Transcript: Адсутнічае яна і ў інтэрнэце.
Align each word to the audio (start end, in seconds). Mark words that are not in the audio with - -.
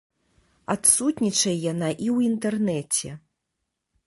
Адсутнічае 0.75 1.55
яна 1.71 1.89
і 1.93 2.07
ў 2.15 2.31
інтэрнэце. 2.31 3.09